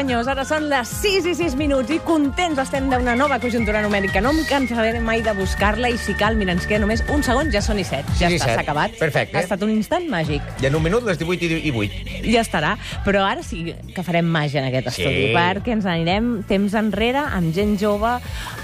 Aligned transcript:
senyors, 0.00 0.28
ara 0.32 0.46
són 0.48 0.64
les 0.70 0.88
6 1.02 1.26
i 1.28 1.32
6 1.36 1.54
minuts 1.60 1.90
i 1.92 1.98
contents 2.06 2.56
estem 2.62 2.86
d'una 2.88 3.12
nova 3.18 3.36
conjuntura 3.42 3.82
numèrica. 3.84 4.22
No 4.24 4.30
em 4.32 4.38
cansaré 4.48 5.00
mai 5.04 5.20
de 5.24 5.34
buscar-la 5.36 5.90
i 5.92 5.98
si 6.00 6.14
cal, 6.16 6.38
mira, 6.40 6.54
ens 6.56 6.64
queda 6.68 6.80
només 6.86 7.02
un 7.12 7.20
segon, 7.26 7.50
ja 7.52 7.60
són 7.64 7.82
i 7.82 7.84
7. 7.84 8.14
Ja 8.16 8.30
Sí, 8.30 8.38
està, 8.38 8.54
s'ha 8.54 8.62
acabat. 8.64 8.94
Perfecte. 9.00 9.36
Ha 9.36 9.44
estat 9.44 9.60
un 9.66 9.74
instant 9.74 10.08
màgic. 10.08 10.46
I 10.64 10.70
en 10.70 10.78
un 10.78 10.86
minut 10.86 11.04
les 11.04 11.20
18 11.20 11.44
i 11.44 11.60
i 11.68 11.74
8. 11.74 12.24
Ja 12.32 12.40
estarà. 12.40 12.72
Però 13.04 13.26
ara 13.26 13.44
sí 13.44 13.74
que 13.94 14.04
farem 14.06 14.24
màgia 14.24 14.62
en 14.62 14.70
aquest 14.70 14.88
Sí. 14.88 15.02
estudi, 15.04 15.26
perquè 15.36 15.76
ens 15.76 15.84
anirem 15.84 16.30
temps 16.48 16.74
enrere 16.80 17.20
amb 17.20 17.52
gent 17.54 17.76
jove. 17.80 18.16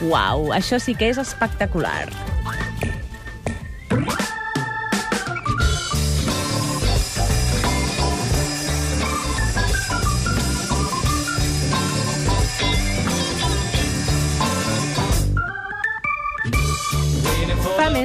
Uau, 0.08 0.48
això 0.56 0.80
sí 0.80 0.94
que 0.94 1.10
és 1.10 1.18
espectacular. 1.20 2.08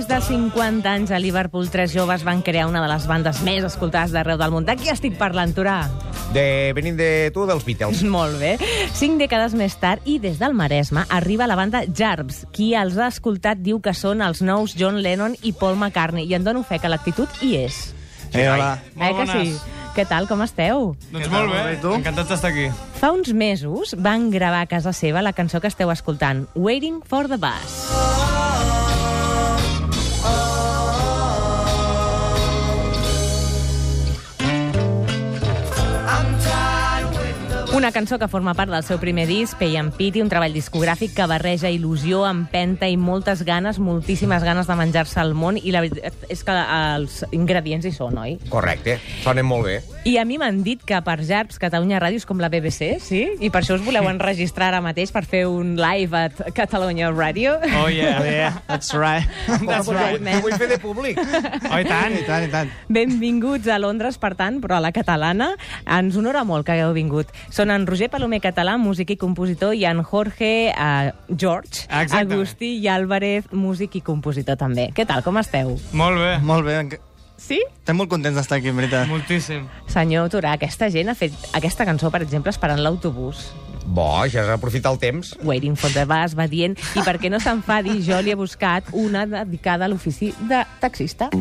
Més 0.02 0.08
de 0.10 0.18
50 0.18 0.88
anys 0.90 1.12
a 1.14 1.20
Liverpool, 1.22 1.68
tres 1.70 1.92
joves 1.94 2.24
van 2.26 2.40
crear 2.42 2.64
una 2.66 2.80
de 2.82 2.88
les 2.90 3.04
bandes 3.06 3.42
més 3.46 3.62
escoltades 3.68 4.10
d'arreu 4.16 4.40
del 4.40 4.50
món. 4.50 4.66
De 4.66 4.74
qui 4.80 4.90
estic 4.90 5.14
parlant, 5.20 5.52
Turà? 5.54 5.76
De, 6.34 6.72
venint 6.74 6.98
de 6.98 7.30
tu, 7.36 7.44
dels 7.46 7.62
Beatles. 7.68 8.02
Molt 8.16 8.40
bé. 8.42 8.56
Cinc 8.98 9.22
dècades 9.22 9.54
més 9.54 9.76
tard, 9.78 10.02
i 10.10 10.18
des 10.24 10.40
del 10.42 10.58
Maresme, 10.58 11.04
arriba 11.14 11.46
la 11.46 11.60
banda 11.60 11.84
Jarbs. 11.86 12.48
Qui 12.56 12.72
els 12.74 12.98
ha 12.98 13.12
escoltat 13.14 13.62
diu 13.62 13.78
que 13.78 13.94
són 13.94 14.26
els 14.26 14.42
nous 14.42 14.74
John 14.80 14.98
Lennon 15.06 15.38
i 15.44 15.54
Paul 15.54 15.78
McCartney, 15.78 16.26
i 16.26 16.34
en 16.40 16.50
dono 16.50 16.66
fe 16.66 16.82
que 16.82 16.90
l'actitud 16.90 17.30
hi 17.46 17.54
és. 17.62 17.84
Eh, 18.34 18.48
hola. 18.50 18.74
eh 18.98 19.14
que 19.20 19.30
sí? 19.30 19.56
Què 19.94 20.08
tal, 20.08 20.26
com 20.26 20.42
esteu? 20.42 20.96
Doncs 21.12 21.28
tal, 21.30 21.46
molt 21.46 21.54
bé, 21.54 21.78
tu? 21.84 21.94
encantats 22.00 22.34
d'estar 22.34 22.56
aquí. 22.56 22.72
Fa 22.98 23.14
uns 23.14 23.36
mesos 23.38 23.94
van 24.00 24.32
gravar 24.34 24.66
a 24.66 24.72
casa 24.72 24.98
seva 24.98 25.22
la 25.22 25.38
cançó 25.38 25.62
que 25.62 25.70
esteu 25.70 25.94
escoltant, 25.94 26.48
Waiting 26.56 27.04
for 27.06 27.30
the 27.30 27.38
Bus. 27.38 28.31
Una 37.74 37.94
cançó 37.94 38.20
que 38.20 38.28
forma 38.28 38.52
part 38.52 38.68
del 38.74 38.84
seu 38.84 38.98
primer 39.00 39.24
disc, 39.30 39.56
Pay 39.56 39.78
and 39.80 39.94
Pity, 39.96 40.20
un 40.20 40.28
treball 40.28 40.52
discogràfic 40.52 41.14
que 41.16 41.24
barreja 41.32 41.70
il·lusió, 41.72 42.26
empenta 42.28 42.90
i 42.92 42.98
moltes 43.00 43.46
ganes, 43.48 43.80
moltíssimes 43.80 44.44
ganes 44.44 44.68
de 44.68 44.76
menjar-se 44.76 45.22
al 45.22 45.32
món, 45.34 45.56
i 45.56 45.72
la 45.72 45.80
veritat 45.86 46.28
és 46.28 46.44
que 46.44 46.58
els 46.58 47.22
ingredients 47.32 47.88
hi 47.88 47.94
són, 47.96 48.20
oi? 48.20 48.36
Correcte, 48.52 48.98
sonen 49.24 49.48
molt 49.48 49.70
bé. 49.70 49.78
I 50.02 50.16
a 50.18 50.24
mi 50.26 50.40
m'han 50.42 50.64
dit 50.66 50.82
que 50.82 50.98
per 51.06 51.20
Jarbs 51.22 51.60
Catalunya 51.62 52.00
Ràdio 52.02 52.18
és 52.18 52.24
com 52.26 52.40
la 52.42 52.48
BBC, 52.50 52.96
sí? 53.06 53.20
I 53.38 53.52
per 53.54 53.60
això 53.60 53.76
us 53.76 53.84
voleu 53.86 54.08
enregistrar 54.10 54.72
ara 54.72 54.80
mateix 54.82 55.12
per 55.14 55.22
fer 55.30 55.44
un 55.46 55.76
live 55.78 56.18
a 56.18 56.54
Catalunya 56.58 57.12
Radio? 57.14 57.60
Oh, 57.78 57.86
yeah. 57.86 58.18
Yeah, 58.26 58.58
that's 58.66 58.96
right. 58.98 59.30
That's 59.62 59.92
right, 59.94 60.18
man. 60.18 60.42
vull 60.42 60.58
fer 60.58 60.72
de 60.72 60.80
públic. 60.82 61.20
Oh, 61.22 61.78
i 61.78 61.86
tant. 61.86 62.16
I 62.18 62.24
tant, 62.26 62.48
i 62.48 62.50
tant. 62.50 62.74
Benvinguts 62.90 63.70
a 63.70 63.78
Londres, 63.78 64.18
per 64.18 64.34
tant, 64.40 64.58
però 64.64 64.80
a 64.80 64.82
la 64.88 64.90
catalana. 64.96 65.52
Ens 65.86 66.18
honora 66.18 66.42
molt 66.50 66.66
que 66.66 66.74
hagueu 66.74 66.96
vingut. 66.98 67.30
Són 67.54 67.70
en 67.70 67.86
Roger 67.86 68.10
Palomer 68.10 68.42
català, 68.42 68.80
músic 68.82 69.14
i 69.14 69.20
compositor, 69.22 69.78
i 69.78 69.86
en 69.86 70.02
Jorge 70.02 70.72
uh, 70.74 71.14
George 71.30 71.86
Exactament. 71.86 72.34
Agustí 72.40 72.74
i 72.82 72.90
Álvarez, 72.90 73.54
músic 73.54 74.02
i 74.02 74.06
compositor 74.10 74.58
també. 74.58 74.90
Què 74.98 75.06
tal, 75.06 75.22
com 75.22 75.38
esteu? 75.38 75.78
Molt 75.94 76.26
bé. 76.26 76.36
Molt 76.42 76.66
bé. 76.66 76.82
Sí? 77.42 77.58
Estem 77.82 77.98
molt 77.98 78.12
contents 78.12 78.38
d'estar 78.38 78.60
aquí, 78.60 78.70
en 78.70 78.78
veritat. 78.78 79.10
Moltíssim. 79.10 79.66
Senyor 79.90 80.30
Turà, 80.32 80.54
aquesta 80.60 80.92
gent 80.94 81.10
ha 81.10 81.18
fet 81.18 81.34
aquesta 81.58 81.88
cançó, 81.90 82.12
per 82.14 82.22
exemple, 82.22 82.54
esperant 82.54 82.80
l'autobús. 82.84 83.48
Bo, 83.82 84.22
ja 84.30 84.44
has 84.44 84.52
aprofitat 84.54 84.94
el 84.94 85.00
temps. 85.02 85.34
Waiting 85.44 85.76
for 85.76 85.90
the 85.96 86.06
bus, 86.06 86.36
va 86.38 86.46
dient, 86.52 86.78
i 86.94 87.02
perquè 87.02 87.32
no 87.34 87.42
s'enfadi, 87.42 87.98
jo 88.06 88.22
li 88.22 88.32
he 88.32 88.38
buscat 88.38 88.94
una 88.94 89.26
dedicada 89.26 89.88
a 89.88 89.92
l'ofici 89.92 90.30
de 90.48 90.62
taxista. 90.80 91.32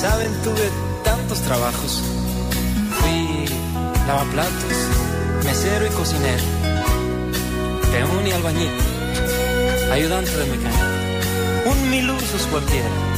Saben, 0.00 0.32
tuve 0.42 0.70
tantos 1.04 1.40
trabajos. 1.46 2.00
Fui 2.98 3.46
lavaplatos, 4.08 4.86
mesero 5.44 5.86
y 5.86 5.90
cocinero. 5.90 6.44
Peón 7.92 8.26
y 8.26 8.32
albañil. 8.32 8.99
Ayudante 9.90 10.30
de 10.30 10.44
mecánico. 10.46 10.84
Un 11.66 11.90
mil 11.90 12.10
usos 12.10 12.46
cualquiera. 12.46 13.09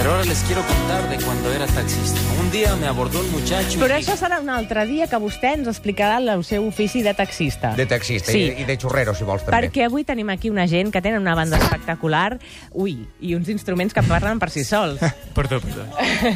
Pero 0.00 0.12
ahora 0.12 0.24
les 0.24 0.38
quiero 0.44 0.62
contar 0.62 1.06
de 1.10 1.22
cuando 1.22 1.52
era 1.52 1.66
taxista. 1.66 2.18
Un 2.40 2.50
día 2.50 2.74
me 2.76 2.86
abordó 2.86 3.20
un 3.20 3.30
muchacho 3.32 3.78
Però 3.80 3.92
això 3.98 4.14
serà 4.16 4.38
un 4.40 4.48
altre 4.48 4.86
dia 4.88 5.04
que 5.10 5.18
vostè 5.20 5.50
ens 5.58 5.68
explicarà 5.68 6.16
el 6.22 6.40
seu 6.42 6.64
ofici 6.66 7.02
de 7.04 7.12
taxista. 7.12 7.74
De 7.76 7.84
taxista 7.84 8.32
Sí. 8.32 8.46
i, 8.56 8.62
i 8.62 8.64
de 8.64 8.78
xurrero, 8.80 9.12
si 9.14 9.24
vols, 9.28 9.44
també. 9.44 9.58
Perquè 9.68 9.84
avui 9.84 10.04
tenim 10.08 10.30
aquí 10.32 10.48
una 10.48 10.64
gent 10.66 10.88
que 10.90 11.02
tenen 11.04 11.20
una 11.20 11.34
banda 11.36 11.58
espectacular, 11.60 12.38
ui, 12.72 12.94
i 13.20 13.34
uns 13.36 13.50
instruments 13.52 13.92
que 13.92 14.02
parlen 14.02 14.38
per 14.40 14.48
si 14.48 14.64
sols. 14.64 15.00
Per 15.36 15.44
tu, 15.48 15.60
per 15.60 15.74
tu. 15.74 15.84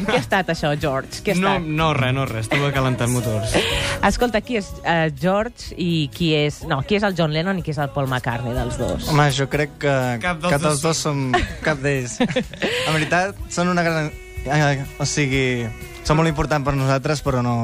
Què 0.05 0.13
ha 0.13 0.21
estat 0.21 0.53
això, 0.53 0.75
George? 0.79 1.23
Què 1.25 1.33
ha 1.33 1.39
No, 1.41 1.55
estat? 1.57 1.65
no, 1.81 1.89
res, 1.97 2.13
no, 2.13 2.25
res. 2.29 2.45
Estava 2.45 2.69
calentant 2.71 3.09
motors. 3.17 3.57
Escolta, 4.05 4.41
qui 4.45 4.59
és 4.61 4.69
uh, 4.83 5.09
George 5.19 5.73
i 5.81 6.07
qui 6.13 6.35
és... 6.37 6.61
No, 6.69 6.83
qui 6.85 6.99
és 6.99 7.03
el 7.09 7.17
John 7.17 7.33
Lennon 7.33 7.57
i 7.57 7.65
qui 7.65 7.73
és 7.73 7.81
el 7.81 7.89
Paul 7.89 8.05
McCartney 8.13 8.53
dels 8.53 8.77
dos? 8.77 9.09
Home, 9.09 9.25
jo 9.33 9.49
crec 9.49 9.73
que 9.81 9.97
Cap 10.21 10.37
dels 10.45 10.53
cap 10.53 10.61
dels 10.61 10.81
dos 10.85 10.85
dos 10.85 11.01
som 11.01 11.31
cap 11.65 11.81
d'ells. 11.81 12.19
En 12.85 12.93
veritat, 12.93 13.33
són 13.55 13.71
una 13.73 13.83
gran... 13.87 14.11
O 15.01 15.05
sigui, 15.09 15.65
són 16.05 16.19
molt 16.19 16.29
importants 16.29 16.65
per 16.67 16.75
nosaltres, 16.77 17.23
però 17.25 17.41
no... 17.45 17.55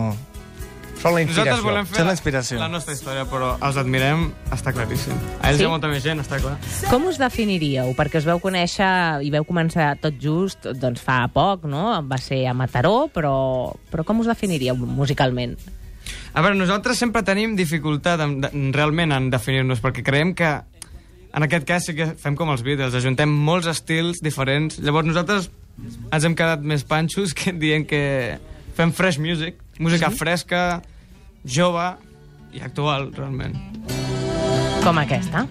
Són 1.02 1.16
la 1.16 1.24
Nosaltres 1.26 1.58
inspiració. 1.58 1.66
volem 1.66 1.86
fer 1.90 1.96
Són 1.98 2.06
la, 2.06 2.12
l'inspiració. 2.12 2.58
la 2.62 2.68
nostra 2.70 2.94
història, 2.94 3.24
però 3.26 3.48
els 3.66 3.78
admirem, 3.82 4.28
està 4.54 4.70
claríssim. 4.74 5.16
A 5.42 5.50
ells 5.50 5.58
Sí? 5.58 5.64
hi 5.64 5.66
ha 5.66 5.72
molta 5.72 5.90
més 5.90 6.04
gent, 6.06 6.20
està 6.22 6.38
clar. 6.38 6.52
Com 6.92 7.08
us 7.10 7.18
definiríeu? 7.18 7.96
Perquè 7.98 8.20
us 8.22 8.28
veu 8.30 8.38
conèixer 8.44 8.90
i 9.26 9.32
veu 9.34 9.42
començar 9.50 9.96
tot 10.04 10.20
just 10.22 10.68
doncs, 10.78 11.02
fa 11.02 11.24
poc, 11.34 11.66
no? 11.66 11.88
Va 12.06 12.20
ser 12.22 12.44
a 12.46 12.54
Mataró, 12.54 13.08
però, 13.10 13.34
però 13.90 14.06
com 14.06 14.22
us 14.22 14.30
definiríeu 14.30 14.78
musicalment? 14.78 15.56
A 16.38 16.44
veure, 16.46 16.54
nosaltres 16.60 17.02
sempre 17.02 17.24
tenim 17.26 17.56
dificultat 17.58 18.22
en, 18.22 18.38
de, 18.46 18.52
realment 18.78 19.12
en 19.18 19.32
definir-nos, 19.34 19.82
perquè 19.82 20.06
creiem 20.06 20.36
que 20.38 20.52
en 21.34 21.48
aquest 21.48 21.66
cas 21.66 21.90
sí 21.90 21.98
que 21.98 22.12
fem 22.14 22.38
com 22.38 22.54
els 22.54 22.62
Beatles, 22.62 22.94
ajuntem 22.94 23.32
molts 23.50 23.66
estils 23.74 24.22
diferents. 24.22 24.78
Llavors 24.86 25.10
nosaltres 25.10 25.50
ens 26.12 26.28
hem 26.28 26.36
quedat 26.38 26.64
més 26.64 26.84
panxos 26.88 27.36
que 27.38 27.54
dient 27.56 27.88
que 27.88 28.04
fem 28.78 28.94
fresh 28.96 29.20
music, 29.22 29.60
música 29.80 30.12
sí? 30.12 30.22
fresca, 30.22 30.64
jove 31.46 31.88
i 32.54 32.64
actual, 32.64 33.12
realment. 33.16 33.56
Com 34.84 34.98
aquesta? 35.02 35.48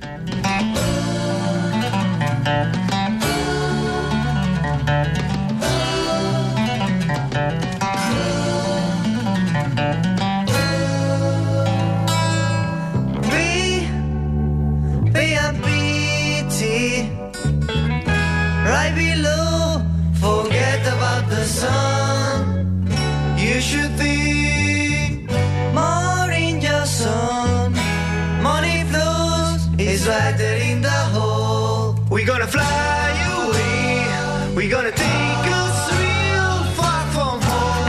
Right 18.71 18.95
below, 18.95 19.40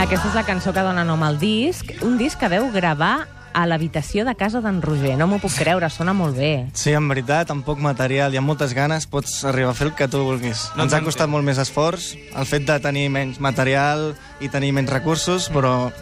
Aquesta 0.02 0.28
és 0.28 0.34
la 0.34 0.42
cançó 0.44 0.72
que 0.74 0.82
dona 0.84 1.06
nom 1.08 1.22
al 1.24 1.38
disc, 1.40 1.88
un 2.04 2.18
disc 2.20 2.36
que 2.36 2.48
veu 2.52 2.66
gravar 2.74 3.28
a 3.52 3.62
l'habitació 3.68 4.24
de 4.26 4.34
casa 4.36 4.60
d'en 4.64 4.82
Roger. 4.82 5.14
No 5.16 5.28
m'ho 5.30 5.38
puc 5.40 5.54
creure, 5.56 5.88
sona 5.92 6.12
molt 6.16 6.36
bé. 6.36 6.52
Sí, 6.76 6.92
en 6.96 7.08
veritat, 7.08 7.52
amb 7.54 7.64
poc 7.64 7.80
material 7.80 8.34
i 8.34 8.40
amb 8.40 8.50
moltes 8.50 8.74
ganes 8.76 9.06
pots 9.06 9.42
arribar 9.48 9.72
a 9.72 9.78
fer 9.78 9.88
el 9.90 9.94
que 9.96 10.08
tu 10.12 10.24
vulguis. 10.26 10.66
No 10.76 10.84
Ens 10.84 10.96
ha 10.96 11.02
costat 11.04 11.32
molt 11.32 11.46
més 11.46 11.60
esforç 11.62 12.12
el 12.36 12.48
fet 12.48 12.66
de 12.68 12.78
tenir 12.84 13.08
menys 13.14 13.40
material 13.40 14.12
i 14.40 14.52
tenir 14.52 14.72
menys 14.76 14.92
recursos, 14.92 15.48
però 15.52 15.92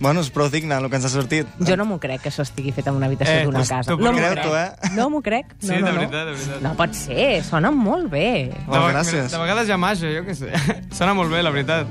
bueno, 0.00 0.20
és 0.20 0.30
prou 0.30 0.48
digne 0.50 0.74
el 0.76 0.88
que 0.90 0.96
ens 0.96 1.04
ha 1.04 1.10
sortit. 1.12 1.46
Jo 1.60 1.76
no 1.76 1.84
m'ho 1.84 1.98
crec 2.00 2.22
que 2.22 2.30
això 2.30 2.42
estigui 2.46 2.72
fet 2.72 2.86
en 2.86 2.94
una 2.98 3.06
habitació 3.06 3.34
Eh, 3.40 3.44
d'una 3.44 3.58
doncs 3.58 3.68
casa. 3.70 3.90
tu 3.92 3.98
No 4.02 4.12
m'ho 4.12 4.18
crec. 4.18 4.44
eh? 4.46 4.90
No 4.96 5.08
m'ho 5.10 5.22
crec. 5.22 5.46
No, 5.60 5.68
Sí, 5.68 5.74
de 5.74 5.80
no, 5.80 5.92
veritat, 5.92 6.12
no. 6.12 6.24
de 6.26 6.32
veritat. 6.32 6.60
No 6.62 6.74
pot 6.78 6.94
ser, 6.94 7.42
sona 7.44 7.70
molt 7.70 8.10
bé. 8.10 8.52
Oh, 8.66 8.72
de, 8.72 8.92
gràcies. 8.94 9.30
de 9.30 9.38
vegades 9.38 9.68
hi 9.68 9.72
ha 9.72 9.78
màgia, 9.78 10.12
jo 10.18 10.24
què 10.24 10.34
sé. 10.34 10.52
Sona 10.98 11.14
molt 11.14 11.30
bé, 11.30 11.42
la 11.42 11.50
veritat. 11.50 11.86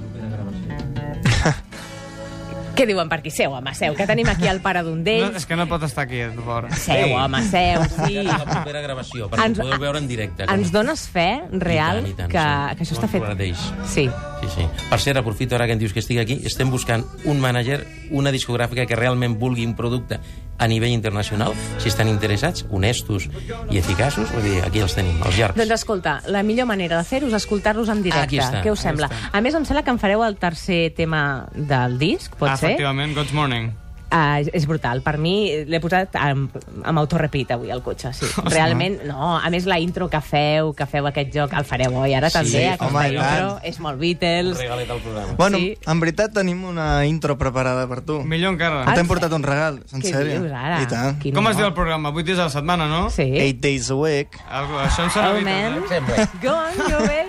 Què 2.77 2.85
diuen 2.85 3.09
per 3.09 3.19
aquí? 3.19 3.31
Seu, 3.33 3.51
home, 3.57 3.73
seu, 3.75 3.95
que 3.97 4.05
tenim 4.07 4.27
aquí 4.29 4.47
el 4.47 4.61
pare 4.61 4.83
d'un 4.85 4.99
No, 4.99 5.03
d'ells. 5.07 5.35
és 5.41 5.45
que 5.49 5.55
no 5.57 5.65
pot 5.67 5.83
estar 5.83 6.03
aquí, 6.05 6.17
de 6.17 6.43
fora. 6.45 6.69
Seu, 6.77 7.15
home, 7.17 7.41
seu, 7.49 7.83
sí. 8.05 8.19
la 8.23 8.37
propera 8.45 8.81
gravació, 8.85 9.29
perquè 9.31 9.45
Ens- 9.49 9.59
podeu 9.59 9.79
veure 9.81 9.97
en 9.99 10.07
directe. 10.07 10.45
Ens 10.53 10.71
dones 10.71 11.07
fe 11.09 11.41
real 11.51 12.03
I 12.05 12.13
tant, 12.13 12.13
i 12.13 12.15
tant, 12.21 12.31
que, 12.31 12.43
sí. 12.43 12.77
que 12.77 12.83
això 12.85 12.99
està 12.99 13.07
No 13.07 13.35
fet... 13.35 13.55
Sí, 13.87 14.09
Sí, 14.37 14.47
sí. 14.53 14.67
Per 14.91 14.99
cert, 15.01 15.17
aprofito 15.17 15.55
ara 15.57 15.65
que 15.65 15.73
em 15.73 15.79
dius 15.81 15.93
que 15.93 15.99
estic 15.99 16.19
aquí, 16.21 16.35
estem 16.45 16.69
buscant 16.69 17.03
un 17.25 17.39
mànager, 17.41 17.79
una 18.11 18.29
discogràfica 18.31 18.85
que 18.85 18.95
realment 18.95 19.39
vulgui 19.41 19.65
un 19.65 19.73
producte 19.75 20.19
a 20.57 20.67
nivell 20.67 20.91
internacional, 20.91 21.53
si 21.77 21.89
estan 21.89 22.09
interessats, 22.09 22.65
honestos 22.69 23.29
i 23.69 23.77
eficaços, 23.77 24.31
vull 24.33 24.43
dir, 24.43 24.61
aquí 24.65 24.81
els 24.81 24.95
tenim, 24.97 25.17
els 25.23 25.37
llargs. 25.37 25.57
Doncs 25.59 25.75
escolta, 25.77 26.19
la 26.27 26.43
millor 26.43 26.65
manera 26.69 26.97
de 26.97 27.03
fer-ho 27.07 27.27
és 27.29 27.33
escoltar-los 27.37 27.89
en 27.93 28.01
directe. 28.03 28.23
Aquí 28.25 28.39
està, 28.41 28.63
Què 28.65 28.71
us 28.73 28.79
sembla? 28.81 29.07
està. 29.11 29.29
A 29.33 29.41
més, 29.41 29.53
em 29.53 29.65
sembla 29.65 29.83
que 29.83 29.93
em 29.93 29.99
fareu 30.01 30.23
el 30.25 30.37
tercer 30.41 30.93
tema 30.97 31.47
del 31.53 31.97
disc, 32.01 32.35
pot 32.35 32.49
ser? 32.55 32.71
Efectivament, 32.73 33.13
God's 33.15 33.33
Morning. 33.33 33.71
Uh, 34.07 34.39
és 34.55 34.63
brutal. 34.65 35.01
Per 35.03 35.17
mi 35.19 35.65
l'he 35.67 35.79
posat 35.83 36.15
amb, 36.15 36.53
amb 36.87 36.99
autorrepeat 37.01 37.49
avui 37.51 37.71
al 37.71 37.81
cotxe. 37.83 38.13
Sí. 38.15 38.25
Realment, 38.53 39.01
no. 39.09 39.33
A 39.35 39.49
més, 39.51 39.65
la 39.67 39.79
intro 39.83 40.07
que 40.09 40.21
feu, 40.23 40.71
que 40.77 40.85
feu 40.87 41.07
aquest 41.09 41.33
joc, 41.35 41.51
el 41.59 41.65
fareu 41.67 41.91
oi? 41.99 42.13
Ara 42.15 42.29
Sí, 42.29 42.37
també, 42.37 42.61
aquesta 42.69 42.87
home, 42.87 43.03
intro. 43.09 43.23
tant. 43.27 43.65
És 43.67 43.79
molt 43.83 43.99
Beatles. 43.99 44.57
regalet 44.61 44.89
al 44.95 45.01
programa. 45.03 45.33
Bueno, 45.37 45.57
Sí. 45.57 45.77
en 45.85 45.99
veritat 45.99 46.31
tenim 46.33 46.63
una 46.63 47.05
intro 47.05 47.37
preparada 47.37 47.85
per 47.87 47.99
tu. 48.01 48.21
Millor 48.23 48.53
encara. 48.53 48.85
No 48.85 48.91
Ah, 48.91 48.93
T'hem 48.95 49.05
sí? 49.05 49.09
portat 49.11 49.33
un 49.33 49.43
regal, 49.43 49.81
en 49.91 50.01
Què 50.01 50.13
sèrio. 50.13 50.39
dius 50.39 50.51
ara? 50.53 50.81
I 50.81 50.87
tant. 50.87 51.19
Quin 51.19 51.33
Com 51.35 51.43
es 51.47 51.49
honor. 51.49 51.57
diu 51.57 51.67
el 51.67 51.73
programa? 51.73 52.09
8 52.15 52.25
dies 52.25 52.39
a 52.39 52.43
la 52.43 52.49
setmana, 52.49 52.87
no? 52.87 53.09
Sí. 53.09 53.23
Eight 53.23 53.59
days 53.59 53.91
a 53.91 53.95
week. 53.95 54.39
Algo, 54.49 54.79
això 54.79 55.03
em 55.03 55.09
sona 55.11 55.31
Oh, 55.31 55.33
Beatles, 55.33 55.43
man. 55.43 55.83
eh? 55.83 55.87
Sempre. 55.89 56.27
Go 56.41 56.55
on, 56.55 56.77
go 56.77 56.97
away. 57.03 57.25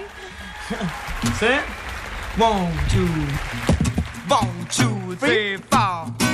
Sí? 1.41 1.55
One, 2.39 2.71
two... 2.93 3.09
One, 4.31 4.67
two, 4.71 5.17
three, 5.17 5.57
four... 5.71 6.28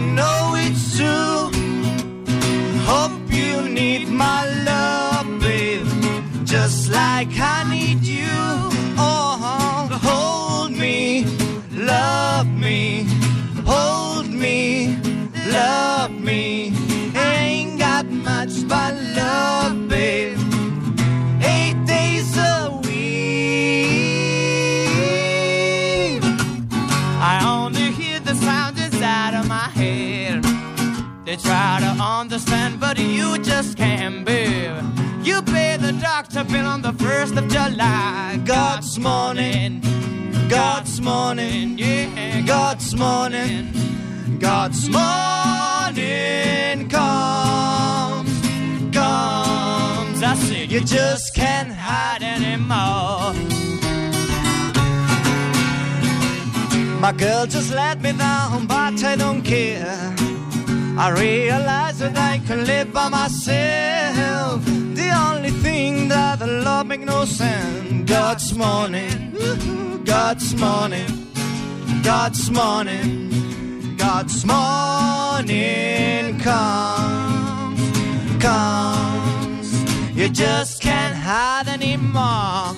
know 0.00 0.54
it's 0.56 0.96
true. 0.96 1.50
Hope 2.84 3.32
you 3.32 3.68
need 3.68 4.08
my 4.08 4.44
love, 4.64 5.26
babe. 5.40 5.86
Just 6.44 6.90
like 6.90 7.28
I 7.38 7.64
need 7.70 8.02
you. 8.02 8.26
Oh, 8.98 9.88
hold 10.02 10.72
me, 10.72 11.24
love 11.72 12.48
me, 12.48 13.06
hold 13.64 14.28
me, 14.28 14.98
love 15.52 16.10
me. 16.10 16.72
I 17.14 17.34
Ain't 17.50 17.78
got 17.78 18.06
much 18.06 18.66
but 18.68 18.94
love, 19.14 19.88
babe. 19.88 20.45
Understand, 32.20 32.80
but 32.80 32.98
you 32.98 33.38
just 33.38 33.76
can't 33.76 34.24
bear. 34.24 34.82
You 35.22 35.42
pay 35.42 35.76
the 35.76 35.92
doctor 35.92 36.44
bill 36.44 36.66
on 36.66 36.80
the 36.80 36.92
first 36.94 37.36
of 37.36 37.46
July. 37.48 38.40
God's 38.44 38.98
morning, 38.98 39.82
God's 40.48 41.00
morning, 41.00 41.78
yeah, 41.78 42.40
God's 42.40 42.94
morning, 42.94 43.70
God's 44.38 44.88
morning 44.88 46.88
comes, 46.88 48.40
comes. 48.96 50.22
I 50.22 50.34
said 50.36 50.72
you 50.72 50.80
just 50.80 51.34
can't 51.34 51.72
hide 51.72 52.22
anymore. 52.22 53.34
My 56.98 57.12
girl 57.12 57.46
just 57.46 57.74
let 57.74 58.00
me 58.00 58.12
down, 58.12 58.66
but 58.66 59.04
I 59.04 59.16
don't 59.16 59.42
care. 59.42 60.25
I 60.98 61.10
realize 61.10 61.98
that 61.98 62.16
I 62.16 62.38
can 62.46 62.64
live 62.64 62.90
by 62.90 63.10
myself. 63.10 64.64
The 64.64 65.10
only 65.28 65.50
thing 65.50 66.08
that 66.08 66.40
I 66.40 66.46
love 66.46 66.86
makes 66.86 67.04
no 67.04 67.26
sense. 67.26 68.08
God's 68.08 68.54
morning, 68.54 69.36
God's 70.04 70.54
morning, 70.54 71.06
God's 72.02 72.50
morning, 72.50 73.96
God's 73.98 74.46
morning 74.46 76.40
comes, 76.40 77.80
comes. 78.42 80.16
You 80.16 80.30
just 80.30 80.80
can't 80.80 81.14
hide 81.14 81.68
anymore. 81.68 82.74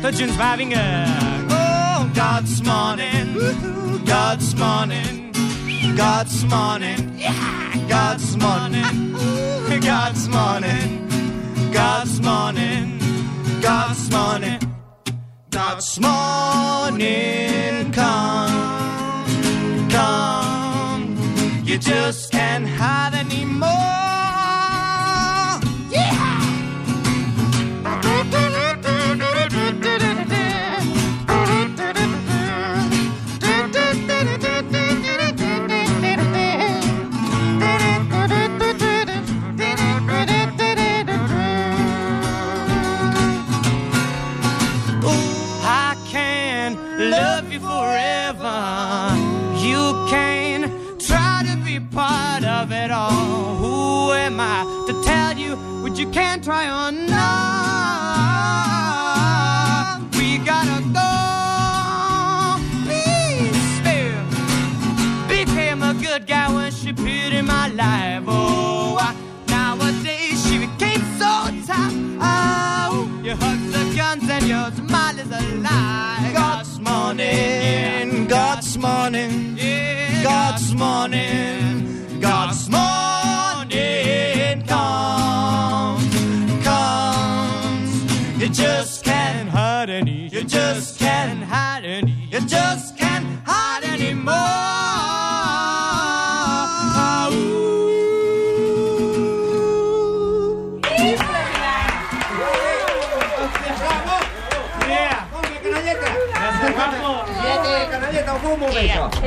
The 0.00 0.10
tune's 0.10 0.38
vibing 0.38 0.72
up. 0.72 1.50
Oh, 1.50 2.10
God's 2.14 2.62
morning, 2.62 4.04
God's 4.06 4.56
morning. 4.56 5.22
God's 5.96 6.44
morning, 6.46 7.18
yeah, 7.18 7.41
God's 7.92 8.38
morning, 8.38 9.12
God's 9.82 10.26
morning, 10.26 11.08
God's 11.74 12.22
morning, 12.22 12.98
God's 13.60 14.10
morning, 14.10 14.60
God's 15.50 16.00
morning. 16.00 17.92
Come, 17.92 19.90
come. 19.90 21.62
You 21.64 21.76
just 21.76 22.32
can't 22.32 22.66
hide 22.66 23.12
anymore. 23.12 23.91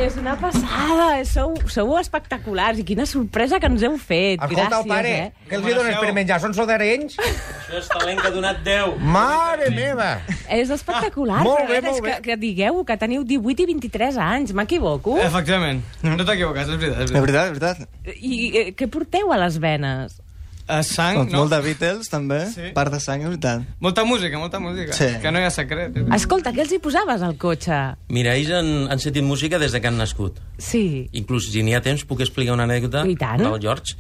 És 0.05 0.15
una 0.19 0.35
passada, 0.39 1.07
sou, 1.27 1.53
sou 1.71 1.93
espectaculars 1.99 2.79
i 2.81 2.85
quina 2.87 3.05
sorpresa 3.09 3.59
que 3.59 3.69
ens 3.71 3.83
heu 3.85 3.97
fet. 3.99 4.39
Escolta, 4.39 4.65
el 4.65 4.71
Gràcies, 4.71 4.89
pare, 4.91 5.13
eh? 5.25 5.47
què 5.49 5.59
els 5.59 5.69
hi 5.69 5.75
dones 5.77 5.99
per 6.01 6.11
menjar? 6.15 6.39
Són 6.43 6.55
sodarenys? 6.57 7.17
Això 7.19 7.79
és 7.81 7.89
talent 7.91 8.21
que 8.21 8.27
ha 8.29 8.33
donat 8.33 8.61
Déu. 8.65 8.95
Mare 8.99 9.69
meva! 9.75 10.09
És 10.51 10.71
espectacular. 10.73 11.41
Molt 11.45 11.63
però 11.63 11.71
bé, 11.71 11.81
molt 11.85 11.95
és 11.95 12.03
bé. 12.05 12.17
Que, 12.17 12.31
que 12.31 12.39
digueu 12.41 12.83
que 12.87 12.99
teniu 13.01 13.25
18 13.27 13.65
i 13.65 13.69
23 13.73 14.19
anys, 14.25 14.53
m'equivoco? 14.57 15.17
Efectivament. 15.23 15.83
No 16.05 16.17
t'equivoques, 16.23 16.69
és 16.69 16.81
veritat. 16.81 17.07
És 17.07 17.15
veritat, 17.15 17.49
és 17.49 17.57
veritat. 17.59 18.13
I 18.15 18.35
eh, 18.51 18.69
què 18.77 18.89
porteu 18.91 19.33
a 19.33 19.41
les 19.45 19.59
venes? 19.61 20.21
Uh, 20.65 20.81
sang, 20.81 21.19
Doncs 21.19 21.31
no? 21.31 21.43
Molt 21.43 21.51
de 21.53 21.59
Beatles, 21.61 22.07
també. 22.09 22.39
Sí. 22.49 22.71
Part 22.73 22.89
de 22.89 22.99
sang, 22.99 23.21
és 23.21 23.29
veritat. 23.29 23.61
Molta 23.79 24.03
música, 24.03 24.39
molta 24.41 24.57
música. 24.59 24.95
Sí. 24.97 25.11
Que 25.21 25.29
no 25.29 25.37
hi 25.37 25.45
ha 25.45 25.51
secret. 25.53 25.99
Escolta, 26.15 26.49
què 26.55 26.63
els 26.63 26.71
hi 26.73 26.79
posaves 26.81 27.21
al 27.21 27.35
cotxe? 27.37 27.77
Mira, 28.09 28.33
ells 28.33 28.49
han, 28.49 28.71
han 28.89 29.01
sentit 29.03 29.23
música 29.23 29.59
des 29.61 29.75
de 29.75 29.81
que 29.81 29.91
han 29.91 29.99
nascut. 30.01 30.39
Sí. 30.57 31.07
Inclús, 31.13 31.51
si 31.53 31.61
n'hi 31.61 31.75
ha 31.77 31.83
temps, 31.85 32.01
puc 32.09 32.23
explicar 32.25 32.55
una 32.57 32.65
anècdota 32.65 33.05
I 33.05 33.13
tant. 33.15 33.45
del 33.45 33.59
George. 33.61 33.93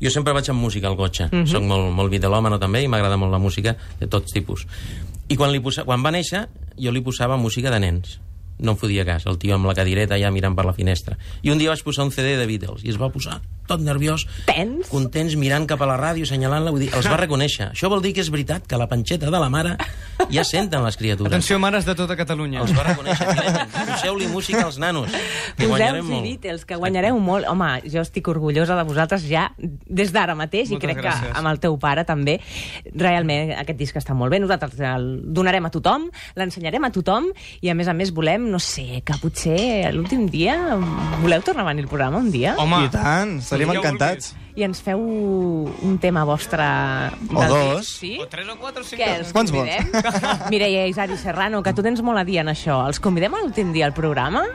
Jo 0.00 0.12
sempre 0.12 0.32
vaig 0.36 0.48
amb 0.52 0.60
música 0.60 0.88
al 0.88 0.96
cotxe. 0.96 1.28
Mm 1.28 1.42
-hmm. 1.42 1.52
Soc 1.52 1.62
molt, 1.62 1.92
molt 1.92 2.10
vitalòmano 2.10 2.58
també 2.58 2.82
i 2.82 2.88
m'agrada 2.88 3.16
molt 3.16 3.32
la 3.32 3.38
música 3.38 3.76
de 4.00 4.06
tots 4.06 4.32
tipus. 4.32 4.66
I 5.28 5.36
quan, 5.36 5.52
li 5.52 5.60
posa, 5.60 5.84
quan 5.84 6.02
va 6.02 6.10
néixer, 6.10 6.48
jo 6.78 6.92
li 6.92 7.00
posava 7.02 7.36
música 7.36 7.70
de 7.70 7.80
nens. 7.80 8.20
no 8.58 8.70
em 8.72 8.76
fotia 8.78 9.04
cas, 9.04 9.26
el 9.26 9.36
tio 9.36 9.54
amb 9.54 9.66
la 9.66 9.74
cadireta 9.74 10.16
ja 10.18 10.30
mirant 10.30 10.54
per 10.56 10.64
la 10.64 10.72
finestra. 10.72 11.18
I 11.42 11.50
un 11.50 11.58
dia 11.58 11.68
vaig 11.68 11.82
posar 11.82 12.06
un 12.06 12.10
CD 12.10 12.38
de 12.38 12.46
Beatles 12.46 12.84
i 12.84 12.88
es 12.88 12.96
va 12.96 13.10
posar 13.10 13.42
tot 13.66 13.80
nerviós, 13.84 14.26
Tens? 14.46 14.88
contents, 14.88 15.36
mirant 15.36 15.66
cap 15.68 15.82
a 15.82 15.86
la 15.90 15.96
ràdio, 16.00 16.24
assenyalant-la, 16.26 16.70
vull 16.74 16.84
dir, 16.86 16.90
els 16.94 17.08
va 17.10 17.16
reconèixer. 17.20 17.70
Això 17.72 17.90
vol 17.92 18.02
dir 18.02 18.12
que 18.16 18.22
és 18.24 18.30
veritat 18.30 18.66
que 18.66 18.78
la 18.78 18.86
panxeta 18.88 19.30
de 19.30 19.38
la 19.42 19.48
mare 19.52 19.76
ja 20.30 20.44
senten 20.44 20.84
les 20.84 20.96
criatures. 20.96 21.30
Atenció, 21.32 21.58
mares 21.58 21.84
de 21.86 21.94
tota 21.98 22.16
Catalunya. 22.16 22.62
Els 22.64 22.72
va 22.76 22.86
reconèixer 22.88 23.26
directament. 23.26 23.90
Poseu-li 23.92 24.26
música 24.32 24.64
als 24.64 24.78
nanos, 24.78 25.10
que 25.56 25.66
guanyarem 25.66 26.00
Poseu-vos 26.02 26.10
molt. 26.14 26.24
Beatles, 26.30 26.64
que 26.64 26.76
guanyareu 26.80 27.18
molt. 27.20 27.46
Home, 27.50 27.70
jo 27.92 28.00
estic 28.02 28.28
orgullosa 28.32 28.76
de 28.78 28.84
vosaltres 28.88 29.26
ja 29.28 29.50
des 29.58 30.12
d'ara 30.14 30.34
mateix 30.38 30.70
i 30.70 30.76
Moltes 30.76 30.86
crec 30.90 31.02
gràcies. 31.02 31.32
que 31.32 31.38
amb 31.38 31.50
el 31.52 31.60
teu 31.62 31.76
pare 31.78 32.04
també. 32.08 32.38
Realment, 32.94 33.52
aquest 33.58 33.78
disc 33.78 33.96
està 33.98 34.14
molt 34.16 34.32
bé. 34.32 34.40
Nosaltres 34.42 34.78
el 34.80 35.06
donarem 35.34 35.66
a 35.66 35.70
tothom, 35.74 36.08
l'ensenyarem 36.38 36.84
a 36.86 36.90
tothom 36.94 37.28
i, 37.60 37.70
a 37.70 37.74
més 37.74 37.88
a 37.88 37.94
més, 37.96 38.12
volem, 38.14 38.48
no 38.50 38.58
sé, 38.62 39.02
que 39.06 39.16
potser 39.22 39.90
l'últim 39.94 40.26
dia 40.30 40.56
voleu 41.22 41.42
tornar 41.42 41.64
a 41.64 41.70
venir 41.70 41.84
al 41.86 41.90
programa 41.90 42.18
un 42.18 42.30
dia? 42.30 42.54
Home, 42.58 42.84
I 42.86 42.90
tant, 42.92 43.36
estaríem 43.56 43.72
Ja 43.74 43.80
encantats. 43.80 44.34
I 44.56 44.64
ens 44.64 44.80
feu 44.80 45.00
un 45.00 45.98
tema 46.00 46.24
vostre... 46.24 46.64
O 47.28 47.40
del 47.42 47.50
dos. 47.50 47.90
Sí? 47.98 48.14
o 48.20 48.28
tres 48.28 48.48
o 48.48 48.56
quatre 48.60 48.80
o 48.80 48.86
cinc. 48.86 49.02
Què, 49.02 49.10
els 49.20 49.34
Quants 49.36 49.52
vols? 49.52 49.68
convidem? 49.68 50.48
Mireia 50.52 50.86
Isari 50.88 51.18
Serrano, 51.20 51.62
que 51.62 51.74
tu 51.76 51.84
tens 51.84 52.00
molt 52.00 52.22
a 52.22 52.24
dir 52.24 52.40
en 52.40 52.54
això. 52.54 52.80
Els 52.88 53.02
convidem 53.02 53.36
a 53.36 53.44
l'últim 53.44 53.74
dia 53.76 53.88
al 53.90 53.96
programa? 53.96 54.46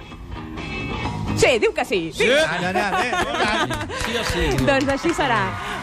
Sí, 1.41 1.57
diu 1.57 1.71
que 1.73 1.85
sí. 1.85 2.11
sí. 2.13 2.27
Allà, 2.29 2.69
allà, 2.69 2.87
allà. 2.91 3.77
Sí 4.03 4.17
o 4.19 4.23
sí? 4.29 4.43
Doncs 4.67 4.89
així 4.93 5.13
serà. 5.17 5.39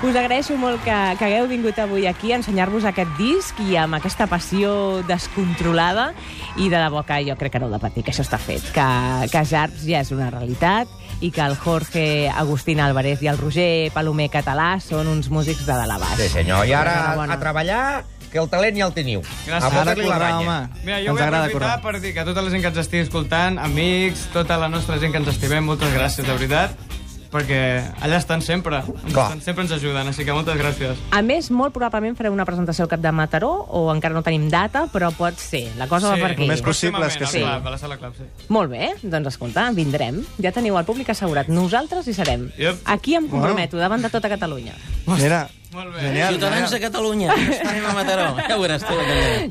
Us 0.06 0.14
agraeixo 0.14 0.54
molt 0.60 0.82
que, 0.84 0.94
que 1.18 1.26
hagueu 1.26 1.48
vingut 1.50 1.78
avui 1.82 2.06
aquí 2.06 2.30
a 2.30 2.38
ensenyar-vos 2.38 2.86
aquest 2.86 3.10
disc 3.18 3.58
i 3.64 3.74
amb 3.80 3.98
aquesta 3.98 4.28
passió 4.30 5.00
descontrolada 5.08 6.12
i 6.58 6.68
de 6.68 6.78
debò 6.78 7.02
que 7.06 7.18
jo 7.26 7.34
crec 7.40 7.56
que 7.56 7.62
no 7.62 7.66
heu 7.66 7.74
de 7.74 7.82
patir, 7.82 8.04
que 8.06 8.14
això 8.14 8.22
està 8.26 8.38
fet, 8.38 8.70
que, 8.74 8.86
que 9.32 9.44
Jarps 9.50 9.82
ja 9.88 10.04
és 10.04 10.12
una 10.14 10.30
realitat 10.30 10.90
i 11.20 11.30
que 11.34 11.40
el 11.42 11.56
Jorge 11.56 12.28
Agustín 12.30 12.80
Álvarez 12.80 13.22
i 13.22 13.28
el 13.30 13.38
Roger 13.38 13.90
Palomer 13.94 14.28
Català 14.30 14.76
són 14.82 15.08
uns 15.10 15.30
músics 15.34 15.66
de 15.66 15.74
dalt 15.74 15.96
a 15.96 15.98
baix. 15.98 16.16
Sí, 16.20 16.28
senyor. 16.28 16.66
I 16.68 16.72
ara 16.78 16.94
Enhorabona. 16.94 17.34
a 17.34 17.40
treballar, 17.40 17.82
que 18.30 18.38
el 18.38 18.48
talent 18.52 18.76
ja 18.76 18.86
el 18.86 18.94
teniu. 18.94 19.22
Gràcies. 19.46 19.64
A 19.64 19.82
Ara 19.82 19.94
la 19.96 20.38
home. 20.38 20.58
Mira, 20.84 21.00
jo 21.00 21.14
Ens 21.14 21.20
vull 21.20 21.34
aprofitar 21.38 21.80
per 21.82 22.00
dir 22.00 22.12
que 22.14 22.20
a 22.20 22.26
tota 22.28 22.42
la 22.42 22.50
gent 22.52 22.62
que 22.62 22.68
ens 22.68 22.78
estigui 22.84 23.02
escoltant, 23.06 23.58
amics, 23.58 24.28
tota 24.32 24.58
la 24.60 24.68
nostra 24.68 24.98
gent 24.98 25.12
que 25.12 25.18
ens 25.22 25.28
estimem, 25.34 25.64
moltes 25.64 25.92
gràcies, 25.94 26.26
de 26.26 26.32
veritat, 26.32 26.87
perquè 27.32 27.82
allà 28.00 28.16
estan 28.18 28.42
sempre. 28.42 28.78
Ens 28.80 29.12
Clar. 29.12 29.26
estan, 29.28 29.40
sempre 29.42 29.64
ens 29.64 29.72
ajuden, 29.72 30.08
així 30.08 30.24
que 30.24 30.32
moltes 30.32 30.56
gràcies. 30.56 30.96
A 31.12 31.22
més, 31.22 31.50
molt 31.50 31.74
probablement 31.74 32.16
fareu 32.16 32.32
una 32.32 32.46
presentació 32.48 32.84
al 32.86 32.90
cap 32.92 33.00
de 33.00 33.12
Mataró, 33.12 33.50
o 33.68 33.92
encara 33.94 34.14
no 34.14 34.22
tenim 34.22 34.48
data, 34.50 34.86
però 34.92 35.10
pot 35.16 35.36
ser. 35.38 35.66
La 35.76 35.86
cosa 35.88 36.10
va 36.10 36.16
per 36.16 36.32
aquí. 36.32 36.42
només 36.46 36.62
possible 36.62 37.04
és 37.06 37.16
que 37.16 37.26
sí. 37.26 37.42
Club, 37.44 37.66
a 37.66 37.70
la 37.70 37.78
sala 37.78 37.96
Club, 37.98 38.14
sí. 38.16 38.24
Molt 38.48 38.70
bé, 38.70 38.94
doncs 39.02 39.28
escolta, 39.34 39.70
vindrem. 39.76 40.22
Ja 40.42 40.52
teniu 40.52 40.78
el 40.78 40.84
públic 40.88 41.10
assegurat. 41.10 41.48
Nosaltres 41.48 42.08
hi 42.08 42.14
serem. 42.14 42.50
Yep. 42.58 42.82
Aquí 42.84 43.14
em 43.14 43.28
comprometo, 43.28 43.76
davant 43.76 44.02
de 44.02 44.10
tota 44.10 44.28
Catalunya. 44.28 44.74
Mira, 45.06 45.48
Molt 45.72 45.94
bé. 45.94 46.00
genial. 46.00 46.34
Ciutadans 46.34 46.70
de 46.70 46.80
Catalunya, 46.80 47.34
estarem 47.34 47.84
a 47.86 47.92
Mataró. 47.92 48.36
Ja 48.48 48.56
ho 48.56 48.62
veuràs 48.62 48.84
tu. 48.84 48.94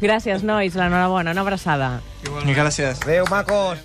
Gràcies, 0.01 0.43
nois. 0.43 0.73
L'enhorabona. 0.75 1.31
Una 1.31 1.41
abraçada. 1.41 2.01
Igualment. 2.23 2.57
Gràcies. 2.57 3.01
Adéu, 3.03 3.25
macos. 3.29 3.77